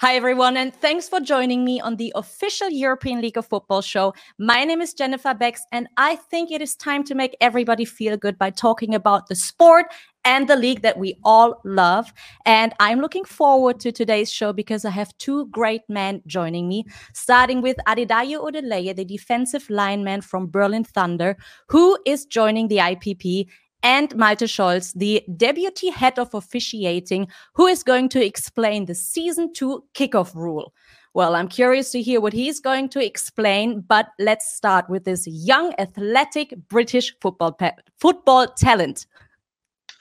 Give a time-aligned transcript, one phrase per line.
[0.00, 4.14] Hi, everyone, and thanks for joining me on the official European League of Football show.
[4.38, 8.16] My name is Jennifer Becks, and I think it is time to make everybody feel
[8.16, 9.86] good by talking about the sport
[10.24, 12.12] and the league that we all love.
[12.46, 16.84] And I'm looking forward to today's show because I have two great men joining me,
[17.12, 21.36] starting with Adedayo Odeleye, the defensive lineman from Berlin Thunder,
[21.70, 23.48] who is joining the IPP
[23.82, 29.52] and Malte Scholz, the deputy head of officiating, who is going to explain the season
[29.52, 30.72] two kickoff rule.
[31.14, 35.26] Well, I'm curious to hear what he's going to explain, but let's start with this
[35.26, 37.58] young, athletic British football
[37.98, 39.06] football talent.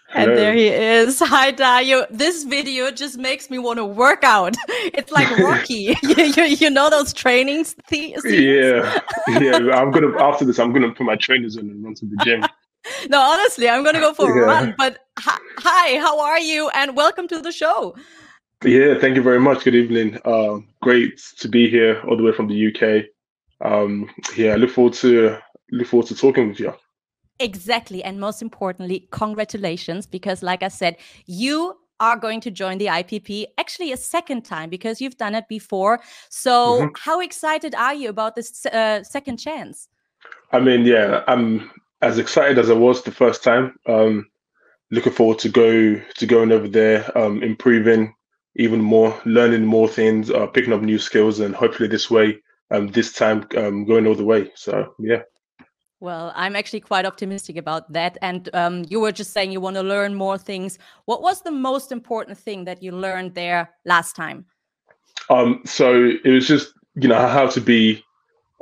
[0.09, 0.29] Hello.
[0.29, 1.19] And there he is.
[1.25, 2.07] Hi, Dayo.
[2.09, 4.55] This video just makes me want to work out.
[4.93, 5.95] It's like Rocky.
[6.03, 7.75] you, you, you, know those trainings?
[7.87, 9.57] Th- yeah, yeah.
[9.73, 10.59] I'm gonna after this.
[10.59, 12.43] I'm gonna put my trainers on and run to the gym.
[13.09, 14.43] No, honestly, I'm gonna go for yeah.
[14.43, 14.75] a run.
[14.77, 16.69] But hi, how are you?
[16.69, 17.95] And welcome to the show.
[18.63, 19.63] Yeah, thank you very much.
[19.63, 20.19] Good evening.
[20.25, 23.05] Uh, great to be here all the way from the UK.
[23.61, 25.37] Um, yeah, I look forward to
[25.71, 26.73] look forward to talking with you.
[27.39, 32.87] Exactly, and most importantly, congratulations because, like I said, you are going to join the
[32.87, 35.99] IPP actually a second time because you've done it before.
[36.29, 36.87] So, mm-hmm.
[36.95, 39.87] how excited are you about this uh, second chance?
[40.51, 41.69] I mean, yeah, I'm
[42.01, 43.77] as excited as I was the first time.
[43.87, 44.27] Um,
[44.91, 48.13] looking forward to go to going over there, um, improving
[48.55, 52.39] even more, learning more things, uh, picking up new skills, and hopefully this way,
[52.71, 54.51] um, this time um, going all the way.
[54.55, 55.21] So yeah.
[55.99, 58.19] Well, I'm actually quite optimistic about that.
[58.21, 60.77] And um, you were just saying you want to learn more things.
[61.05, 64.45] What was the most important thing that you learned there last time?
[65.31, 68.03] Um, so it was just you know how to be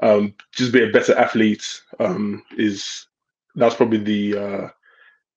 [0.02, 3.08] um, just be a better athlete um, is
[3.56, 4.67] that's probably the uh,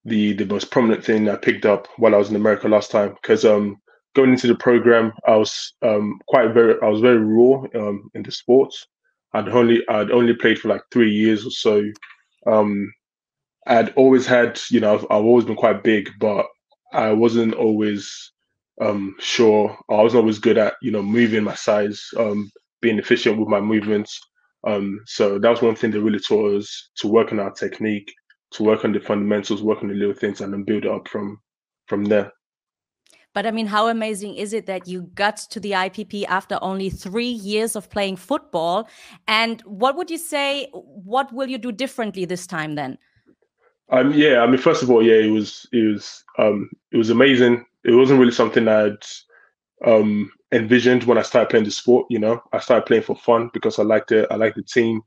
[0.05, 3.15] the the most prominent thing I picked up while I was in America last time.
[3.21, 3.77] Because um,
[4.15, 8.23] going into the program, I was um, quite very I was very raw um, in
[8.23, 8.87] the sports.
[9.35, 11.85] I'd only I'd only played for like three years or so.
[12.47, 12.93] Um,
[13.67, 16.47] I'd always had you know I've, I've always been quite big, but
[16.93, 18.33] I wasn't always
[18.81, 19.77] um, sure.
[19.91, 22.51] I wasn't always good at you know moving my size, um,
[22.81, 24.19] being efficient with my movements.
[24.67, 28.13] Um, so that was one thing that really taught us to work on our technique,
[28.53, 31.09] to work on the fundamentals, work on the little things, and then build it up
[31.09, 31.41] from
[31.87, 32.33] from there.
[33.35, 36.91] But I mean, how amazing is it that you got to the IPP after only
[36.91, 38.89] three years of playing football?
[39.29, 40.69] And what would you say?
[40.73, 42.99] What will you do differently this time then?
[43.91, 47.11] Um, yeah, I mean, first of all, yeah, it was it was um, it was
[47.11, 47.65] amazing.
[47.85, 49.05] It wasn't really something I'd
[49.85, 52.07] um, envisioned when I started playing the sport.
[52.11, 54.27] You know, I started playing for fun because I liked it.
[54.31, 55.03] I liked the team,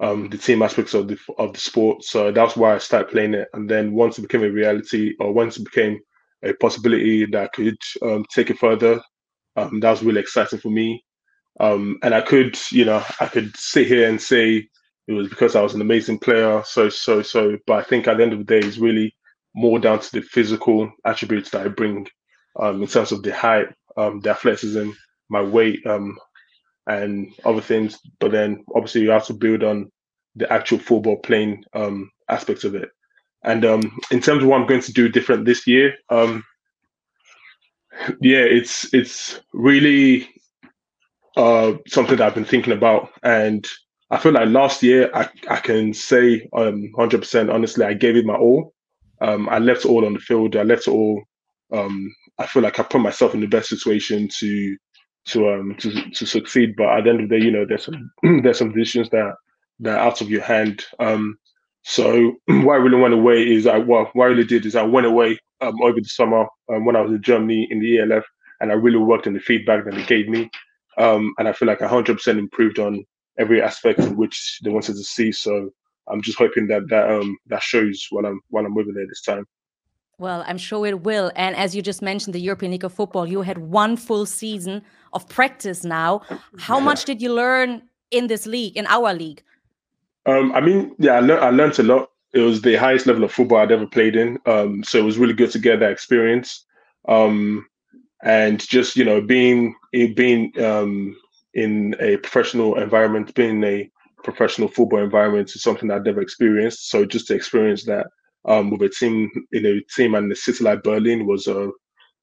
[0.00, 2.04] um, the team aspects of the of the sport.
[2.04, 3.48] So that's why I started playing it.
[3.54, 6.00] And then once it became a reality, or once it became
[6.44, 9.00] a possibility that I could um, take it further,
[9.56, 11.04] um, that was really exciting for me.
[11.60, 14.68] Um, and I could, you know, I could sit here and say
[15.06, 16.62] it was because I was an amazing player.
[16.64, 17.58] So, so, so.
[17.66, 19.14] But I think at the end of the day, it's really
[19.54, 22.06] more down to the physical attributes that I bring
[22.58, 23.66] um, in terms of the height,
[23.96, 24.90] um, the athleticism,
[25.28, 26.18] my weight, um,
[26.86, 27.98] and other things.
[28.20, 29.90] But then obviously you have to build on
[30.36, 32.88] the actual football playing um, aspects of it.
[33.44, 36.44] And um, in terms of what I'm going to do different this year, um,
[38.20, 40.28] yeah, it's it's really
[41.36, 43.66] uh, something that I've been thinking about, and
[44.10, 48.26] I feel like last year I, I can say um 100% honestly I gave it
[48.26, 48.74] my all.
[49.20, 50.56] Um, I left all on the field.
[50.56, 51.22] I left all
[51.72, 54.76] um, I feel like I put myself in the best situation to
[55.26, 56.74] to um to, to succeed.
[56.76, 58.10] But at the end of the day, you know, there's some
[58.42, 59.34] there's some decisions that
[59.80, 60.84] that are out of your hand.
[60.98, 61.36] Um,
[61.82, 64.82] so what I really went away is I well, what I really did is I
[64.82, 68.24] went away um, over the summer um, when I was in Germany in the ELF,
[68.60, 70.50] and I really worked on the feedback that they gave me.
[70.98, 73.02] Um, and I feel like 100% improved on
[73.38, 75.32] every aspect in which they wanted to see.
[75.32, 75.70] So
[76.08, 79.22] I'm just hoping that that um that shows while I'm while I'm over there this
[79.22, 79.46] time.
[80.22, 81.32] Well, I'm sure it will.
[81.34, 84.80] And as you just mentioned, the European League of Football, you had one full season
[85.12, 86.20] of practice now.
[86.58, 86.84] How yeah.
[86.84, 87.82] much did you learn
[88.12, 89.42] in this league, in our league?
[90.26, 92.10] Um, I mean, yeah, I, learned, I learned a lot.
[92.32, 94.38] It was the highest level of football I'd ever played in.
[94.46, 96.66] Um, so it was really good to get that experience.
[97.08, 97.66] Um,
[98.22, 101.16] and just, you know, being, being um,
[101.54, 103.90] in a professional environment, being in a
[104.22, 106.90] professional football environment is something I'd never experienced.
[106.90, 108.06] So just to experience that
[108.44, 111.68] um, with a team in a team and the city like Berlin was uh,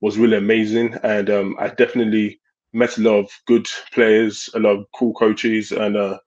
[0.01, 2.39] was really amazing, and um, I definitely
[2.73, 6.17] met a lot of good players, a lot of cool coaches, and uh,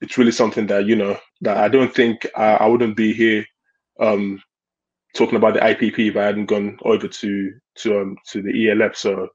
[0.00, 3.44] it's really something that you know that I don't think I, I wouldn't be here
[4.00, 4.42] um,
[5.16, 8.96] talking about the IPP if I hadn't gone over to to um, to the ELF.
[8.96, 9.28] So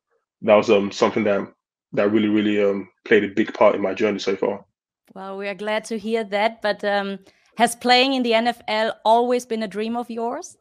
[0.43, 1.47] that was um, something that
[1.93, 4.65] that really really um, played a big part in my journey so far.
[5.13, 6.61] Well, we are glad to hear that.
[6.61, 7.19] But um,
[7.57, 10.57] has playing in the NFL always been a dream of yours?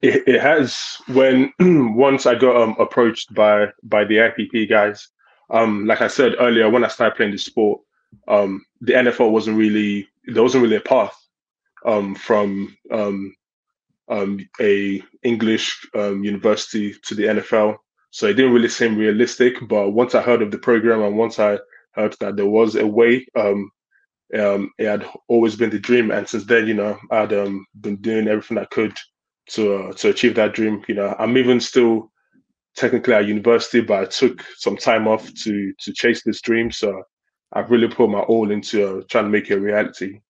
[0.00, 0.96] It, it has.
[1.08, 1.52] When
[1.96, 5.08] once I got um, approached by by the IPP guys,
[5.50, 7.80] um, like I said earlier, when I started playing the sport,
[8.28, 11.16] um, the NFL wasn't really there wasn't really a path
[11.84, 13.34] um, from um,
[14.08, 17.76] um, a English um, university to the NFL.
[18.10, 19.56] So it didn't really seem realistic.
[19.68, 21.58] But once I heard of the program and once I
[21.92, 23.70] heard that there was a way, um,
[24.38, 26.10] um, it had always been the dream.
[26.10, 28.96] And since then, you know, I'd um, been doing everything I could
[29.50, 30.82] to uh, to achieve that dream.
[30.88, 32.10] You know, I'm even still
[32.76, 36.70] technically at university, but I took some time off to to chase this dream.
[36.70, 37.02] So
[37.52, 40.20] I've really put my all into uh, trying to make it a reality.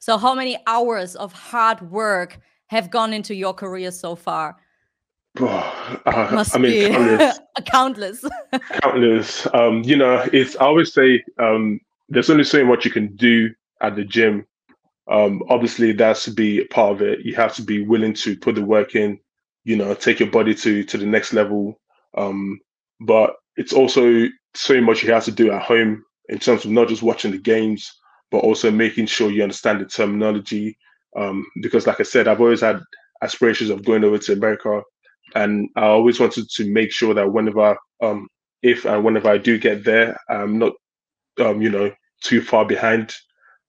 [0.00, 4.56] So, how many hours of hard work have gone into your career so far?
[5.40, 7.38] Oh, uh, Must I mean, countless.
[7.66, 8.24] countless.
[8.82, 9.46] countless.
[9.54, 13.50] Um, you know, it's I always say um, there's only so much you can do
[13.80, 14.46] at the gym.
[15.10, 17.20] Um, obviously, that's to be a part of it.
[17.24, 19.18] You have to be willing to put the work in.
[19.64, 21.80] You know, take your body to to the next level.
[22.16, 22.58] Um,
[23.00, 26.88] but it's also so much you have to do at home in terms of not
[26.88, 27.90] just watching the games,
[28.30, 30.76] but also making sure you understand the terminology.
[31.16, 32.80] Um, because, like I said, I've always had
[33.22, 34.82] aspirations of going over to America,
[35.34, 38.28] and I always wanted to make sure that whenever, um,
[38.62, 40.72] if and whenever I do get there, I'm not,
[41.40, 41.92] um, you know,
[42.22, 43.14] too far behind.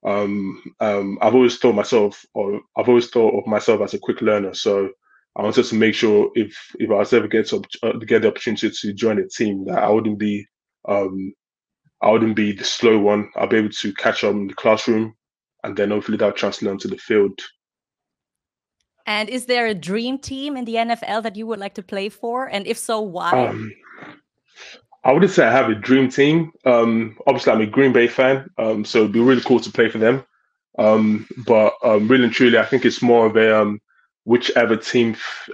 [0.05, 4.21] Um, um, I've always thought myself, or I've always thought of myself as a quick
[4.21, 4.53] learner.
[4.53, 4.89] So
[5.35, 8.29] I wanted to make sure if if I was ever get to uh, get the
[8.29, 10.45] opportunity to join a team, that I wouldn't be
[10.87, 11.33] um,
[12.01, 13.29] I wouldn't be the slow one.
[13.35, 15.15] I'll be able to catch up in the classroom,
[15.63, 17.39] and then hopefully that'll translate onto the field.
[19.05, 22.09] And is there a dream team in the NFL that you would like to play
[22.09, 22.45] for?
[22.45, 23.31] And if so, why?
[23.31, 23.73] Um,
[25.03, 26.51] I wouldn't say I have a dream team.
[26.65, 29.89] Um, obviously, I'm a Green Bay fan, um, so it'd be really cool to play
[29.89, 30.25] for them.
[30.77, 33.81] Um, but um, really and truly, I think it's more of a um,
[34.25, 35.49] whichever team f-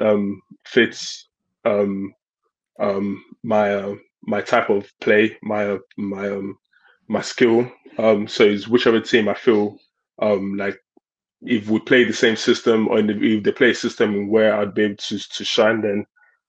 [0.65, 1.27] fits
[3.43, 6.57] my uh, my type of play, my my um
[7.07, 7.71] my skill.
[7.97, 9.77] Um, so it's whichever team I feel
[10.21, 10.77] um like
[11.43, 14.83] if we play the same system or if they play a system where I'd be
[14.83, 16.05] able to to shine, then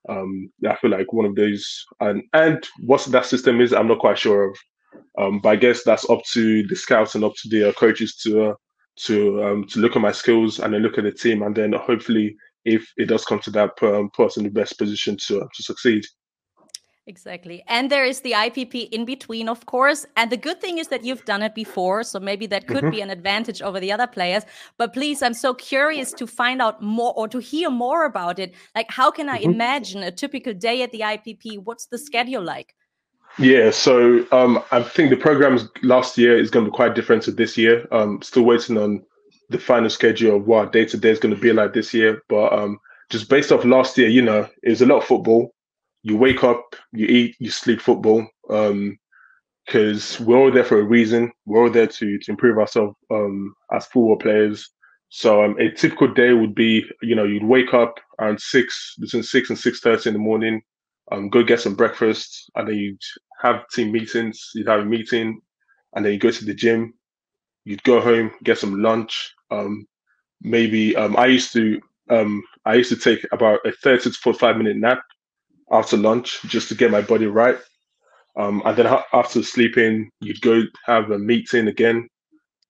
[0.08, 3.98] um I feel like one of those and and what that system is, I'm not
[3.98, 4.56] quite sure of.
[5.18, 8.16] Um, but I guess that's up to the scouts and up to the uh, coaches
[8.16, 8.54] to uh,
[9.04, 11.72] to um, to look at my skills and then look at the team, and then
[11.72, 15.40] hopefully, if it does come to that, um, put us in the best position to
[15.40, 16.04] uh, to succeed.
[17.08, 17.62] Exactly.
[17.68, 20.04] And there is the IPP in between, of course.
[20.16, 22.02] And the good thing is that you've done it before.
[22.02, 22.90] So maybe that could mm-hmm.
[22.90, 24.42] be an advantage over the other players.
[24.76, 28.54] But please, I'm so curious to find out more or to hear more about it.
[28.74, 29.52] Like, how can I mm-hmm.
[29.52, 31.62] imagine a typical day at the IPP?
[31.62, 32.74] What's the schedule like?
[33.38, 37.22] Yeah, so um, I think the program last year is going to be quite different
[37.24, 37.86] to this year.
[37.92, 39.04] Um, still waiting on
[39.50, 42.22] the final schedule of what day to day is going to be like this year.
[42.28, 42.80] But um,
[43.10, 45.52] just based off last year, you know, it was a lot of football
[46.06, 48.20] you wake up, you eat, you sleep football.
[48.48, 48.98] Um,
[49.66, 51.32] because we're all there for a reason.
[51.44, 54.70] We're all there to to improve ourselves um, as football players.
[55.08, 59.24] So um, a typical day would be, you know, you'd wake up around six, between
[59.24, 60.62] six and six thirty in the morning,
[61.10, 63.00] um, go get some breakfast, and then you'd
[63.42, 64.50] have team meetings.
[64.54, 65.40] You'd have a meeting,
[65.94, 66.94] and then you go to the gym.
[67.64, 69.34] You'd go home, get some lunch.
[69.50, 69.86] Um,
[70.42, 74.56] maybe um, I used to um, I used to take about a thirty to forty-five
[74.56, 75.00] minute nap
[75.70, 77.58] after lunch just to get my body right.
[78.38, 82.08] Um, and then after sleeping, you'd go have a meeting again.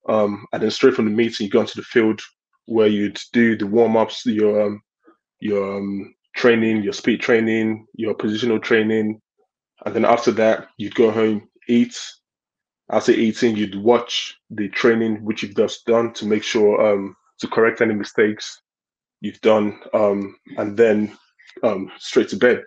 [0.09, 2.21] Um, and then straight from the meeting, you go onto the field
[2.67, 4.81] where you'd do the warm ups, your um,
[5.41, 9.21] your um, training, your speed training, your positional training,
[9.85, 11.99] and then after that, you'd go home, eat.
[12.91, 17.49] After eating, you'd watch the training which you've just done to make sure um, to
[17.49, 18.63] correct any mistakes
[19.21, 21.17] you've done, um, and then
[21.63, 22.65] um, straight to bed.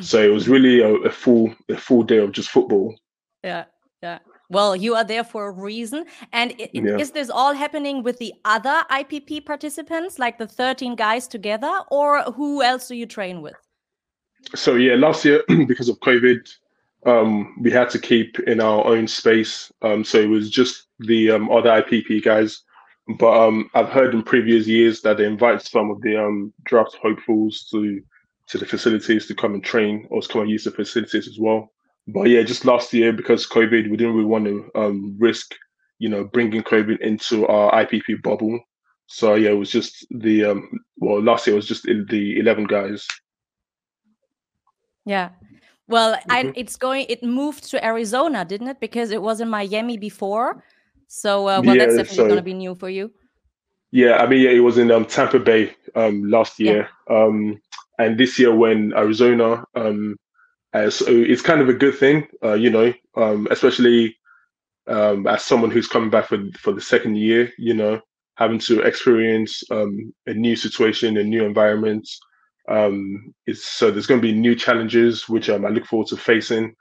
[0.00, 2.94] So it was really a, a full a full day of just football.
[3.42, 3.64] Yeah,
[4.02, 4.20] yeah.
[4.50, 6.04] Well, you are there for a reason.
[6.32, 6.96] And it, yeah.
[6.98, 12.22] is this all happening with the other IPP participants, like the 13 guys together, or
[12.32, 13.54] who else do you train with?
[14.56, 16.48] So, yeah, last year, because of COVID,
[17.06, 19.70] um, we had to keep in our own space.
[19.82, 22.62] Um, so it was just the um, other IPP guys.
[23.18, 26.96] But um, I've heard in previous years that they invite some of the um, draft
[27.02, 28.02] hopefuls to
[28.48, 31.38] to the facilities to come and train or to come and use the facilities as
[31.38, 31.72] well.
[32.08, 35.54] But yeah, just last year because COVID, we didn't really want to um, risk,
[35.98, 38.58] you know, bringing COVID into our IPP bubble.
[39.06, 42.38] So yeah, it was just the um, well, last year it was just in the
[42.38, 43.06] eleven guys.
[45.04, 45.30] Yeah.
[45.88, 46.30] Well, mm-hmm.
[46.30, 47.06] I, it's going.
[47.08, 48.80] It moved to Arizona, didn't it?
[48.80, 50.62] Because it was in Miami before.
[51.12, 53.12] So, uh, well, yeah, that's definitely so, going to be new for you.
[53.90, 57.16] Yeah, I mean, yeah, it was in um, Tampa Bay um, last year, yeah.
[57.16, 57.60] um,
[57.98, 59.64] and this year when Arizona.
[59.74, 60.16] Um,
[60.72, 64.16] uh, so it's kind of a good thing, uh, you know, um, especially
[64.86, 68.00] um, as someone who's coming back for for the second year, you know,
[68.36, 72.08] having to experience um, a new situation, a new environment,
[72.68, 76.16] um, it's so there's going to be new challenges which um, I look forward to
[76.16, 76.76] facing.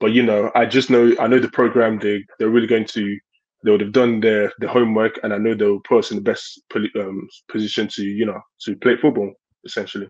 [0.00, 1.98] But you know, I just know I know the program.
[1.98, 3.18] They they're really going to
[3.64, 6.22] they would have done their the homework, and I know they'll put us in the
[6.22, 6.60] best
[6.96, 9.32] um, position to you know to play football
[9.64, 10.08] essentially.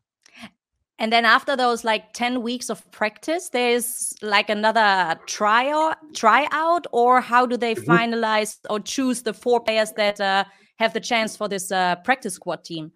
[1.01, 7.21] And then after those like 10 weeks of practice, there's like another trial tryout or
[7.21, 7.97] how do they mm -hmm.
[7.97, 10.45] finalize or choose the four players that uh,
[10.79, 12.93] have the chance for this uh, practice squad team?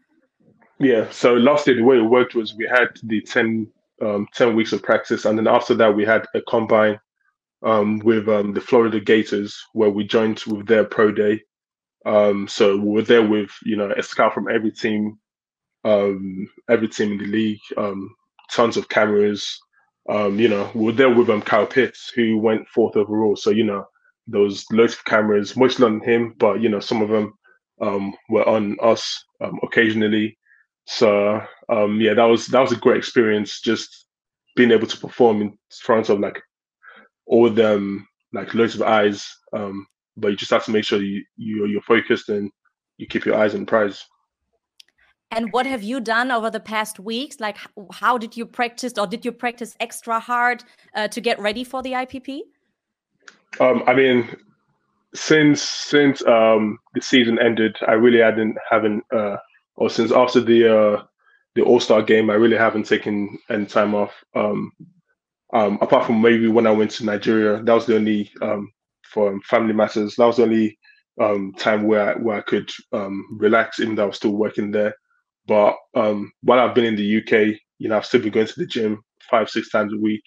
[0.79, 1.11] Yeah.
[1.11, 3.67] So last year, the way it worked was we had the 10,
[4.03, 5.25] um, 10 weeks of practice.
[5.25, 6.99] And then after that, we had a combine
[7.65, 11.43] um, with um, the Florida Gators where we joined with their pro day.
[12.07, 15.19] Um, so we were there with, you know, a scout from every team,
[15.85, 18.15] um, every team in the league, um,
[18.53, 19.59] tons of cameras.
[20.11, 23.37] you know, we were there with um, Kyle Pitts, who went fourth overall.
[23.37, 23.85] So, you know,
[24.27, 27.35] there was loads of cameras, mostly on him, but, you know, some of them
[28.29, 29.25] were on us
[29.63, 30.37] occasionally.
[30.87, 33.61] So um, yeah, that was that was a great experience.
[33.61, 34.07] Just
[34.57, 36.41] being able to perform in front of like
[37.27, 39.27] all them like loads of eyes.
[39.53, 39.87] Um,
[40.17, 42.51] but you just have to make sure you, you you're focused and
[42.99, 44.05] you keep your eyes on the prize.
[45.31, 47.41] And what have you done over the past weeks?
[47.41, 47.57] Like,
[47.91, 50.63] how did you practice, or did you practice extra hard
[50.95, 52.41] uh, to get ready for the IPP?
[53.59, 54.29] Um, I mean,
[55.15, 59.37] since since um, the season ended, I really hadn't haven't uh,
[59.77, 61.03] or since after the uh,
[61.55, 64.13] the All Star game, I really haven't taken any time off.
[64.35, 64.73] Um,
[65.53, 68.71] um, apart from maybe when I went to Nigeria, that was the only um,
[69.13, 70.17] for family matters.
[70.17, 70.79] That was the only
[71.21, 74.71] um, time where I, where I could um, relax, even though I was still working
[74.71, 74.95] there.
[75.47, 78.59] But um, while I've been in the UK, you know, I've still been going to
[78.59, 80.23] the gym five six times a week,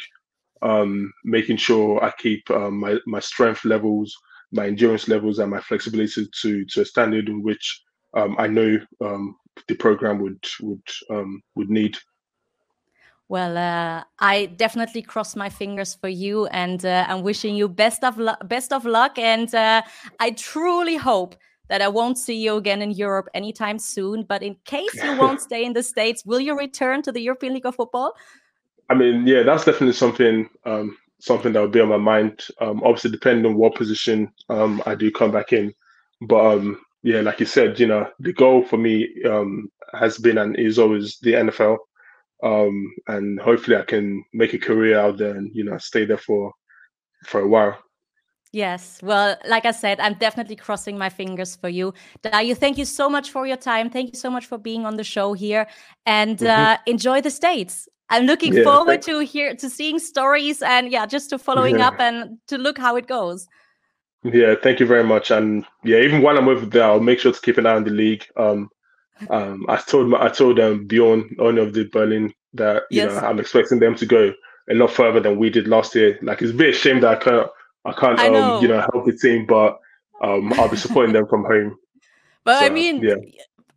[0.62, 4.14] um, making sure I keep um, my my strength levels,
[4.52, 7.82] my endurance levels, and my flexibility to to a standard in which
[8.16, 11.98] um, I know um, the program would would um, would need.
[13.28, 18.04] Well, uh, I definitely cross my fingers for you, and uh, I'm wishing you best
[18.04, 18.48] of luck.
[18.48, 19.82] Best of luck, and uh,
[20.20, 21.36] I truly hope
[21.68, 24.24] that I won't see you again in Europe anytime soon.
[24.24, 27.56] But in case you won't stay in the States, will you return to the European
[27.56, 28.14] League of Football?
[28.90, 32.46] I mean, yeah, that's definitely something um, something that will be on my mind.
[32.62, 35.74] Um, obviously, depending on what position um, I do come back in,
[36.22, 40.40] but um, yeah, like you said, you know, the goal for me um, has been
[40.40, 41.78] and is always the NFL.
[42.44, 46.18] Um, and hopefully I can make a career out there and, you know, stay there
[46.18, 46.52] for
[47.28, 47.78] for a while.
[48.54, 49.00] Yes.
[49.04, 51.94] Well, like I said, I'm definitely crossing my fingers for you.
[52.24, 53.92] Dayo, thank you so much for your time.
[53.92, 55.68] Thank you so much for being on the show here
[56.06, 56.74] and mm -hmm.
[56.74, 57.88] uh, enjoy the States.
[58.10, 61.90] I'm looking yeah, forward to hear to seeing stories and yeah, just to following yeah.
[61.90, 63.48] up and to look how it goes.
[64.34, 65.30] Yeah, thank you very much.
[65.30, 67.84] And yeah, even while I'm over there, I'll make sure to keep an eye on
[67.84, 68.26] the league.
[68.36, 68.70] Um,
[69.30, 73.12] um, I told my, I told um, Bjorn, owner of the Berlin, that you yes.
[73.12, 74.34] know I'm expecting them to go
[74.70, 76.18] a lot further than we did last year.
[76.24, 77.48] Like it's a bit shame that I can't
[77.86, 79.80] I can't I um, you know help the team, but
[80.24, 81.78] um, I'll be supporting them from home.
[82.44, 83.16] But so, I mean, yeah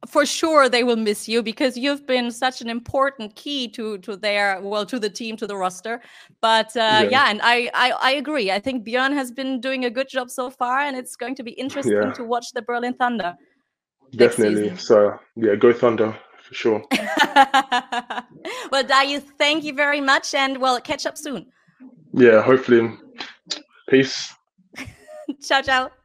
[0.06, 4.16] for sure they will miss you because you've been such an important key to to
[4.16, 6.00] their well to the team to the roster.
[6.40, 7.08] But uh, yeah.
[7.10, 7.30] yeah.
[7.30, 8.50] and I, I, I agree.
[8.50, 11.42] I think björn has been doing a good job so far and it's going to
[11.42, 12.12] be interesting yeah.
[12.12, 13.36] to watch the berlin thunder
[14.12, 14.76] definitely.
[14.76, 16.82] so yeah go thunder for sure.
[18.70, 21.46] Well dayo thank you very much and well catch up soon.
[22.12, 22.96] Yeah hopefully.
[23.88, 24.34] Peace.
[25.42, 25.97] Ciao ciao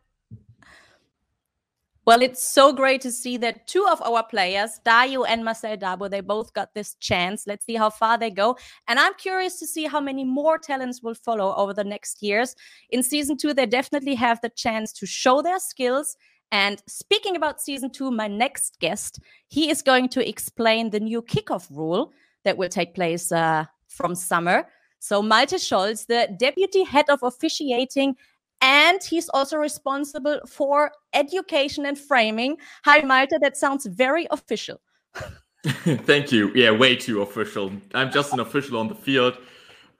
[2.05, 6.09] well, it's so great to see that two of our players, Dayo and Marcel Dabo,
[6.09, 7.47] they both got this chance.
[7.47, 8.57] Let's see how far they go.
[8.89, 12.55] And I'm curious to see how many more talents will follow over the next years.
[12.89, 16.17] In season two, they definitely have the chance to show their skills.
[16.51, 21.21] And speaking about season two, my next guest, he is going to explain the new
[21.21, 22.11] kickoff rule
[22.43, 24.67] that will take place uh, from summer.
[24.99, 28.15] So, Malte Scholz, the deputy head of officiating
[28.63, 32.57] and he's also responsible for education and framing.
[32.85, 33.37] Hi, Malte.
[33.41, 34.81] That sounds very official.
[35.63, 36.51] Thank you.
[36.55, 37.71] Yeah, way too official.
[37.93, 39.37] I'm just an official on the field.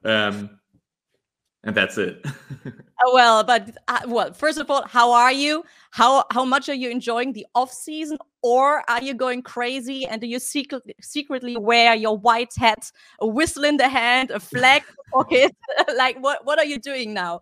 [0.04, 0.60] Um,
[1.64, 2.26] and that's it.
[3.06, 5.64] Oh, well, but uh, well, first of all, how are you?
[5.92, 10.20] How how much are you enjoying the off season, or are you going crazy and
[10.20, 12.92] do you secretly secretly wear your white hat,
[13.22, 15.56] a whistle in the hand, a flag pocket?
[15.96, 17.40] like what what are you doing now?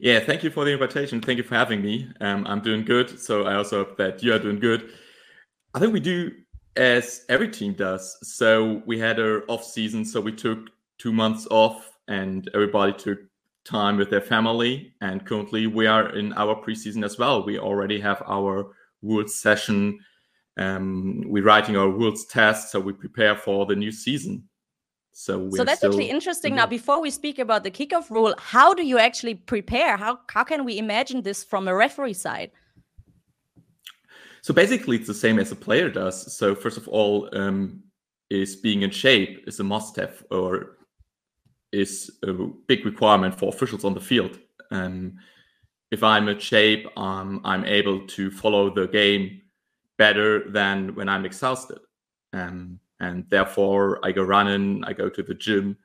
[0.00, 1.20] Yeah, thank you for the invitation.
[1.20, 2.08] Thank you for having me.
[2.22, 4.94] Um, I'm doing good, so I also hope that you are doing good.
[5.74, 6.32] I think we do
[6.76, 8.16] as every team does.
[8.22, 13.18] So we had our off season, so we took two months off, and everybody took
[13.66, 14.94] time with their family.
[15.02, 17.44] And currently, we are in our preseason as well.
[17.44, 19.98] We already have our rules session.
[20.56, 24.48] Um, we're writing our rules test, so we prepare for the new season.
[25.12, 25.90] So, so that's still...
[25.90, 26.54] actually interesting.
[26.54, 29.96] Now, before we speak about the kickoff rule, how do you actually prepare?
[29.96, 32.50] How how can we imagine this from a referee side?
[34.42, 36.34] So basically, it's the same as a player does.
[36.34, 37.82] So first of all, um,
[38.30, 40.78] is being in shape is a must-have, or
[41.72, 42.32] is a
[42.66, 44.38] big requirement for officials on the field.
[44.70, 45.18] Um,
[45.90, 49.42] if I'm in shape, um, I'm able to follow the game
[49.98, 51.80] better than when I'm exhausted.
[52.32, 55.76] Um, and therefore, I go running, I go to the gym.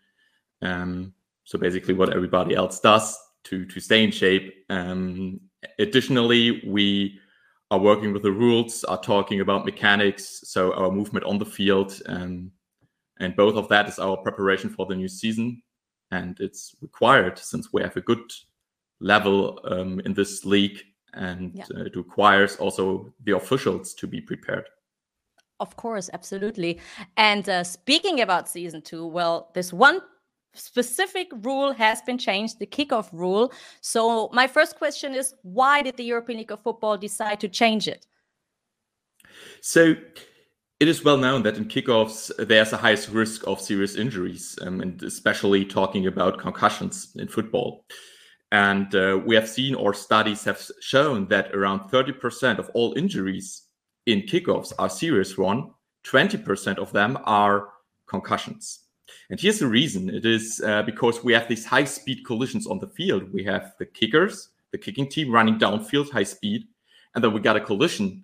[0.62, 4.54] Um, so basically, what everybody else does to to stay in shape.
[4.70, 5.40] Um,
[5.80, 7.20] additionally, we
[7.72, 12.00] are working with the rules, are talking about mechanics, so our movement on the field,
[12.06, 12.52] um,
[13.20, 15.62] and both of that is our preparation for the new season
[16.12, 18.32] and it's required since we have a good
[19.00, 20.80] level um, in this league
[21.14, 21.66] and yeah.
[21.76, 24.66] uh, it requires also the officials to be prepared
[25.60, 26.80] of course absolutely.
[27.18, 30.02] And uh, speaking about season two well this one
[30.54, 33.52] specific rule has been changed the kickoff rule.
[33.82, 37.88] So my first question is why did the european league of football decide to change
[37.88, 38.08] it?
[39.62, 39.96] So
[40.80, 44.82] it is well known that in kickoffs there's a highest risk of serious injuries, um,
[44.82, 47.86] and especially talking about concussions in football.
[48.52, 53.65] And uh, we have seen, or studies have shown, that around 30% of all injuries
[54.06, 55.72] in kickoffs are serious one.
[56.06, 57.70] 20% of them are
[58.08, 58.82] concussions.
[59.30, 62.80] And here's the reason it is uh, because we have these high speed collisions on
[62.80, 63.32] the field.
[63.34, 66.68] We have the kickers, the kicking team running downfield high speed,
[67.14, 68.24] and then we got a collision.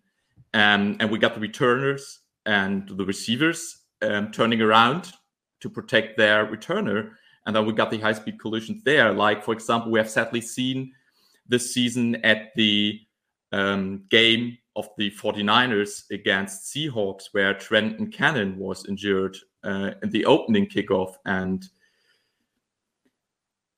[0.54, 5.14] Um, and we got the returners and the receivers um, turning around
[5.62, 7.12] to protect their returner.
[7.46, 9.14] And then we got the high speed collisions there.
[9.14, 10.92] Like, for example, we have sadly seen
[11.48, 13.00] this season at the
[13.52, 20.26] um, game of the 49ers against Seahawks, where Trenton Cannon was injured uh, in the
[20.26, 21.16] opening kickoff.
[21.26, 21.64] And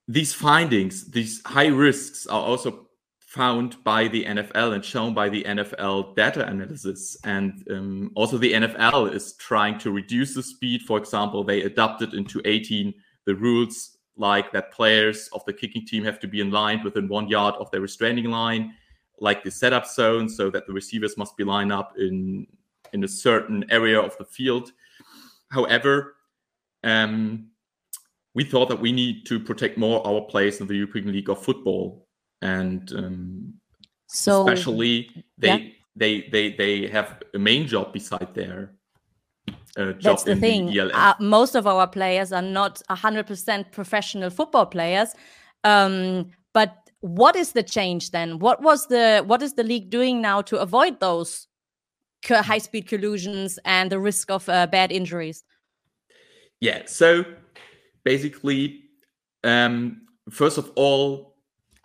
[0.07, 2.87] these findings, these high risks, are also
[3.19, 7.17] found by the NFL and shown by the NFL data analysis.
[7.23, 10.83] And um, also, the NFL is trying to reduce the speed.
[10.83, 12.93] For example, they adopted into 18
[13.25, 17.07] the rules like that players of the kicking team have to be in line within
[17.07, 18.73] one yard of their restraining line,
[19.23, 22.45] like the setup zone, so that the receivers must be lined up in
[22.93, 24.71] in a certain area of the field.
[25.49, 26.15] However,
[26.83, 27.49] um,
[28.35, 31.43] we thought that we need to protect more our players in the European League of
[31.43, 32.03] Football
[32.43, 33.53] and um,
[34.07, 35.69] so especially they yeah.
[35.95, 38.73] they they they have a main job beside their
[39.75, 40.67] uh, That's the thing.
[40.67, 45.15] The uh, most of our players are not 100% professional football players.
[45.63, 48.39] Um, but what is the change then?
[48.39, 51.47] What was the what is the league doing now to avoid those
[52.25, 55.43] high speed collusions and the risk of uh, bad injuries?
[56.61, 56.83] Yeah.
[56.85, 57.25] So
[58.05, 58.85] basically,
[59.43, 61.33] um, first of all,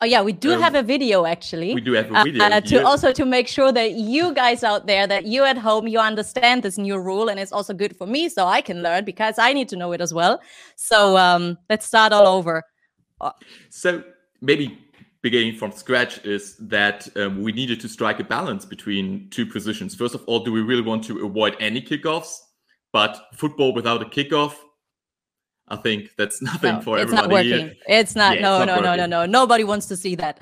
[0.00, 1.74] Oh yeah, we do um, have a video actually.
[1.74, 4.86] We do have a video uh, to also to make sure that you guys out
[4.86, 8.06] there, that you at home, you understand this new rule, and it's also good for
[8.06, 10.40] me, so I can learn because I need to know it as well.
[10.76, 12.62] So um, let's start all over.
[13.20, 13.32] Uh,
[13.70, 14.04] so
[14.40, 14.78] maybe
[15.22, 19.94] beginning from scratch is that um, we needed to strike a balance between two positions.
[19.94, 22.38] First of all, do we really want to avoid any kickoffs?
[22.92, 24.54] But football without a kickoff
[25.70, 27.28] I think that's nothing no, for it's everybody.
[27.28, 27.66] Not working.
[27.66, 27.76] Here.
[27.88, 28.36] It's not.
[28.36, 29.26] Yeah, no, it's not no, no, no, no.
[29.26, 30.40] Nobody wants to see that.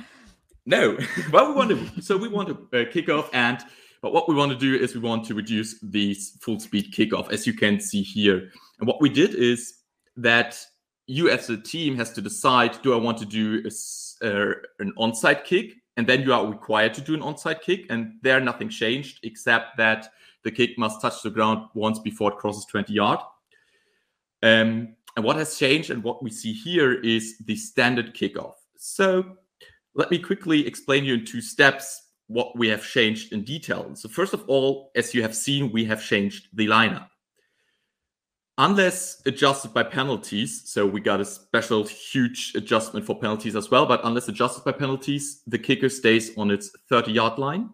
[0.64, 0.98] No.
[1.32, 2.02] well, we want to.
[2.02, 3.58] So we want to uh, kick off, and
[4.02, 7.30] but what we want to do is we want to reduce these full speed kickoff,
[7.32, 8.50] as you can see here.
[8.78, 9.74] And what we did is
[10.16, 10.58] that
[11.06, 13.70] you, as a team, has to decide: Do I want to do a,
[14.22, 15.74] uh, an onside kick?
[15.96, 19.78] And then you are required to do an onside kick, and there nothing changed except
[19.78, 20.08] that
[20.44, 23.18] the kick must touch the ground once before it crosses 20 yard.
[24.42, 28.54] Um, and what has changed and what we see here is the standard kickoff.
[28.76, 29.36] So
[29.94, 33.94] let me quickly explain you in two steps what we have changed in detail.
[33.94, 37.08] So first of all, as you have seen, we have changed the lineup.
[38.58, 43.86] Unless adjusted by penalties, so we got a special huge adjustment for penalties as well,
[43.86, 47.70] but unless adjusted by penalties, the kicker stays on its 30 yard line.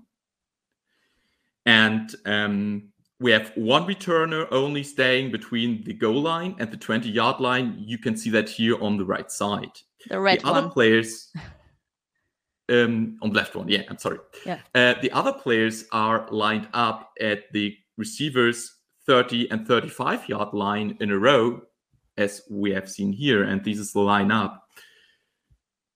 [1.64, 2.88] And um,
[3.20, 7.76] we have one returner only staying between the goal line and the 20 yard line.
[7.78, 9.70] You can see that here on the right side.
[10.08, 11.30] The red the other players
[12.68, 14.18] um, on the left one, yeah, I'm sorry.
[14.44, 14.58] Yeah.
[14.74, 20.96] Uh, the other players are lined up at the receivers 30 and 35 yard line
[21.00, 21.62] in a row,
[22.16, 23.44] as we have seen here.
[23.44, 24.58] And this is the lineup.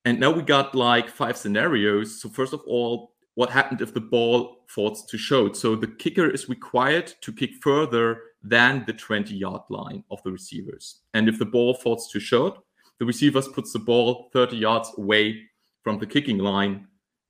[0.04, 2.20] And now we got like five scenarios.
[2.20, 5.56] So, first of all, what happened if the ball falls to short?
[5.56, 10.30] So, the kicker is required to kick further than the 20 yard line of the
[10.30, 11.00] receivers.
[11.14, 12.58] And if the ball falls too short,
[12.98, 15.42] the receivers puts the ball 30 yards away
[15.82, 16.86] from the kicking line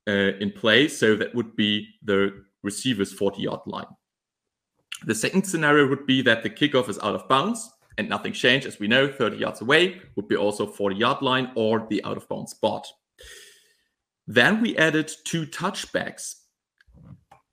[0.06, 0.88] uh, in play.
[0.88, 3.86] So that would be the receiver's 40 yard line.
[5.04, 8.66] The second scenario would be that the kickoff is out of bounds and nothing changed.
[8.66, 12.16] As we know, 30 yards away would be also 40 yard line or the out
[12.16, 12.87] of bounds spot.
[14.26, 16.37] Then we added two touchbacks.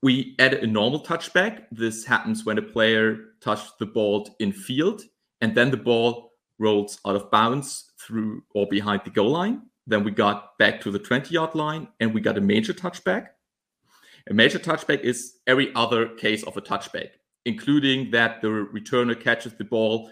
[0.02, 1.66] We added a normal touchback.
[1.72, 5.04] This happens when a player touched the ball in field
[5.42, 9.64] and then the ball rolls out of bounds through or behind the goal line.
[9.86, 13.28] Then we got back to the 20 yard line and we got a major touchback.
[14.30, 17.10] A major touchback is every other case of a touchback
[17.46, 20.10] including that the returner catches the ball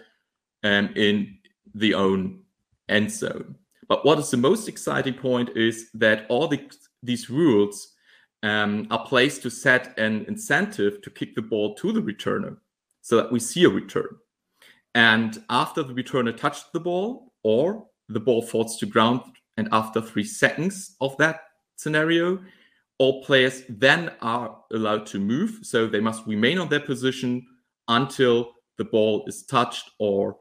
[0.64, 1.38] um, in
[1.74, 2.40] the own
[2.88, 3.56] end zone.
[3.88, 6.70] But what is the most exciting point is that all the,
[7.02, 7.94] these rules
[8.42, 12.56] um, are placed to set an incentive to kick the ball to the returner
[13.00, 14.16] so that we see a return.
[14.94, 19.22] And after the returner touched the ball or the ball falls to ground,
[19.56, 21.40] and after three seconds of that
[21.76, 22.40] scenario,
[23.02, 25.58] all players then are allowed to move.
[25.62, 27.44] So they must remain on their position
[27.88, 30.36] until the ball is touched or,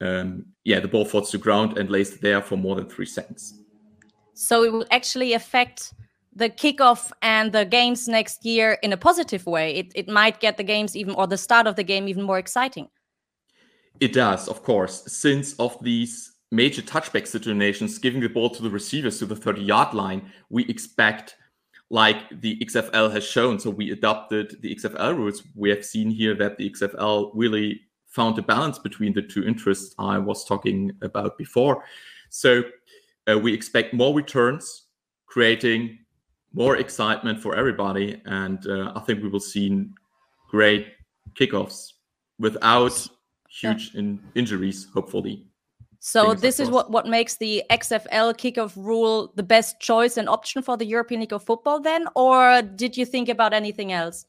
[0.00, 3.58] um, yeah, the ball falls to ground and lays there for more than three seconds.
[4.34, 5.94] So it will actually affect
[6.32, 9.74] the kickoff and the games next year in a positive way.
[9.74, 12.38] It, it might get the games even, or the start of the game even more
[12.38, 12.88] exciting.
[13.98, 18.70] It does, of course, since of these major touchback situations, giving the ball to the
[18.70, 21.34] receivers to the 30 yard line, we expect
[21.90, 23.58] like the XFL has shown.
[23.58, 25.42] So we adopted the XFL rules.
[25.54, 29.94] We have seen here that the XFL really found a balance between the two interests
[29.98, 31.84] I was talking about before.
[32.30, 32.62] So
[33.30, 34.84] uh, we expect more returns,
[35.26, 35.98] creating
[36.52, 38.20] more excitement for everybody.
[38.24, 39.86] And uh, I think we will see
[40.50, 40.88] great
[41.34, 41.92] kickoffs
[42.38, 43.06] without
[43.48, 44.00] huge yeah.
[44.00, 45.46] in- injuries, hopefully.
[46.00, 50.62] So this is what, what makes the XFL kickoff rule the best choice and option
[50.62, 52.06] for the European League of Football then?
[52.14, 54.26] Or did you think about anything else?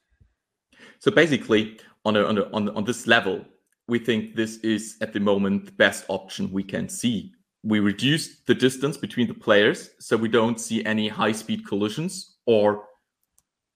[0.99, 3.45] So basically, on, a, on, a, on, on this level,
[3.87, 7.31] we think this is at the moment the best option we can see.
[7.63, 12.37] We reduce the distance between the players so we don't see any high speed collisions
[12.45, 12.85] or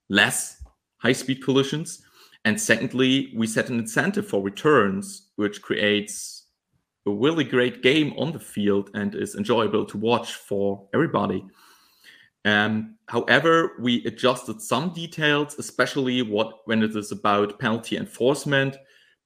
[0.10, 0.62] less
[0.98, 2.02] high speed collisions.
[2.46, 6.41] And secondly, we set an incentive for returns, which creates
[7.06, 11.44] a really great game on the field and is enjoyable to watch for everybody.
[12.46, 18.78] Um, however, we adjusted some details, especially what when it is about penalty enforcement.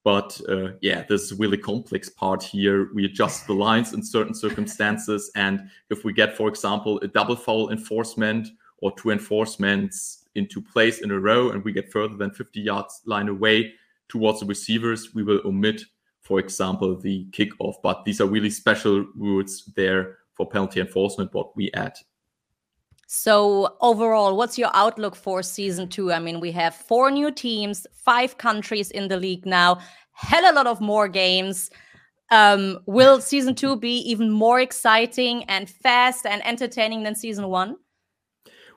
[0.04, 2.90] But uh, yeah, this is a really complex part here.
[2.94, 7.36] We adjust the lines in certain circumstances, and if we get, for example, a double
[7.36, 12.30] foul enforcement or two enforcements into place in a row, and we get further than
[12.30, 13.72] 50 yards line away
[14.08, 15.82] towards the receivers, we will omit
[16.26, 17.76] for example, the kickoff.
[17.82, 21.94] But these are really special rules there for penalty enforcement, what we add.
[23.06, 26.12] So, overall, what's your outlook for season two?
[26.12, 29.78] I mean, we have four new teams, five countries in the league now,
[30.12, 31.70] hell a lot of more games.
[32.32, 37.76] Um, will season two be even more exciting and fast and entertaining than season one?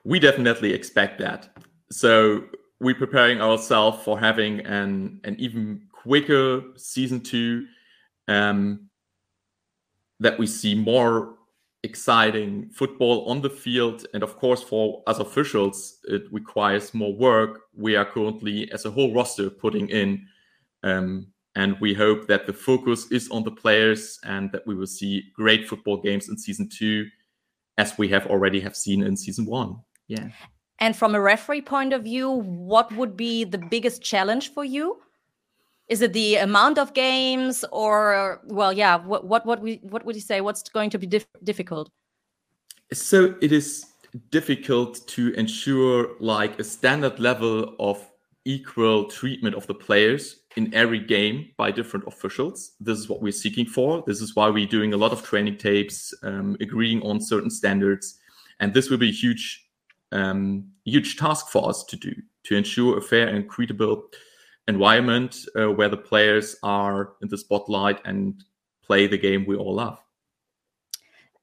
[0.04, 1.48] We definitely expect that.
[1.90, 2.44] So,
[2.78, 7.66] we're preparing ourselves for having an, an even quicker season two,
[8.28, 8.88] um,
[10.20, 11.36] that we see more
[11.82, 14.06] exciting football on the field.
[14.12, 17.60] And of course, for us officials, it requires more work.
[17.74, 20.26] We are currently, as a whole roster, putting in.
[20.82, 24.86] Um, and we hope that the focus is on the players and that we will
[24.86, 27.06] see great football games in season two,
[27.76, 29.76] as we have already have seen in season one.
[30.06, 30.28] Yeah.
[30.78, 35.00] And from a referee point of view, what would be the biggest challenge for you?
[35.90, 40.14] Is it the amount of games or well yeah what what what we what would
[40.14, 41.90] you say what's going to be dif difficult
[42.92, 43.84] so it is
[44.30, 48.10] difficult to ensure like a standard level of
[48.44, 52.72] equal treatment of the players in every game by different officials.
[52.80, 54.02] This is what we're seeking for.
[54.06, 58.18] This is why we're doing a lot of training tapes, um, agreeing on certain standards,
[58.58, 59.68] and this will be a huge,
[60.10, 62.12] um, huge task for us to do
[62.44, 64.04] to ensure a fair and credible
[64.68, 68.42] environment uh, where the players are in the spotlight and
[68.82, 69.98] play the game we all love.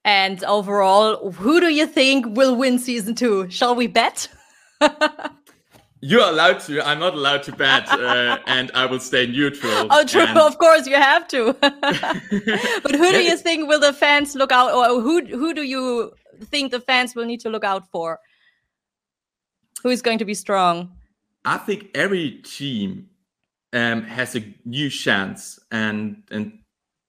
[0.04, 3.50] And overall, who do you think will win season two?
[3.50, 4.30] Shall we bet?
[6.02, 6.88] You're allowed to.
[6.88, 9.88] I'm not allowed to bet, uh, and I will stay neutral.
[9.90, 10.22] Oh, true.
[10.22, 10.38] And...
[10.38, 11.54] Of course, you have to.
[11.62, 16.14] but who do you think will the fans look out, or who who do you
[16.46, 18.20] think the fans will need to look out for?
[19.82, 20.97] Who is going to be strong?
[21.48, 23.08] I think every team
[23.72, 26.60] um, has a new chance, and and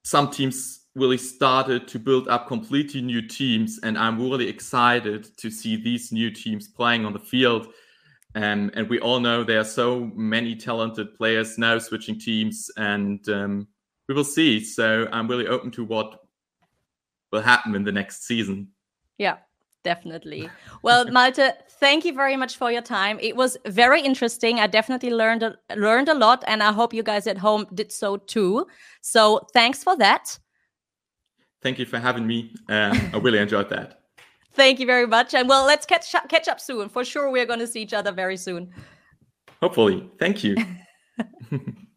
[0.05, 5.51] some teams really started to build up completely new teams, and I'm really excited to
[5.51, 7.67] see these new teams playing on the field.
[8.37, 13.29] Um, and we all know there are so many talented players now switching teams, and
[13.29, 13.67] um,
[14.09, 14.65] we will see.
[14.65, 16.21] So I'm really open to what
[17.33, 18.69] will happen in the next season.
[19.19, 19.39] Yeah,
[19.85, 20.51] definitely.
[20.83, 23.19] Well, Malte, thank you very much for your time.
[23.21, 24.61] It was very interesting.
[24.61, 27.93] I definitely learned a, learned a lot, and I hope you guys at home did
[27.93, 28.67] so too.
[29.01, 30.39] So thanks for that.
[31.63, 32.55] Thank you for having me.
[32.69, 34.01] Uh, I really enjoyed that.
[34.53, 36.89] Thank you very much, and well, let's catch up, catch up soon.
[36.89, 38.73] For sure, we're going to see each other very soon.
[39.61, 40.09] Hopefully.
[40.19, 40.57] Thank you.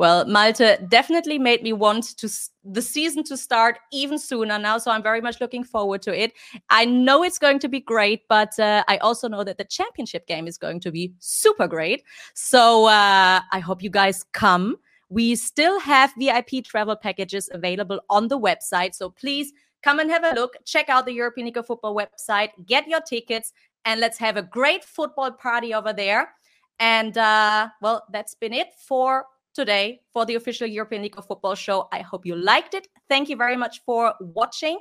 [0.00, 2.30] Well, Malte definitely made me want to
[2.64, 6.32] the season to start even sooner now, so I'm very much looking forward to it.
[6.70, 10.26] I know it's going to be great, but uh, I also know that the championship
[10.26, 12.02] game is going to be super great.
[12.32, 14.76] So uh, I hope you guys come.
[15.10, 20.24] We still have VIP travel packages available on the website, so please come and have
[20.24, 20.56] a look.
[20.64, 23.52] Check out the European League of Football website, get your tickets,
[23.84, 26.30] and let's have a great football party over there.
[26.78, 31.54] And uh, well, that's been it for today for the official European League of Football
[31.54, 31.88] show.
[31.92, 32.88] I hope you liked it.
[33.08, 34.78] Thank you very much for watching.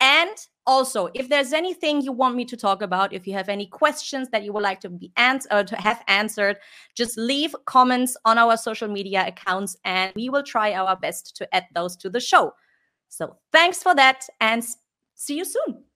[0.00, 0.30] And
[0.66, 4.28] also, if there's anything you want me to talk about, if you have any questions
[4.30, 6.58] that you would like to be answered or uh, to have answered,
[6.94, 11.54] just leave comments on our social media accounts and we will try our best to
[11.54, 12.52] add those to the show.
[13.08, 14.62] So thanks for that and
[15.14, 15.87] see you soon.